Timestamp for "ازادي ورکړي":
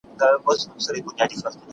1.33-1.69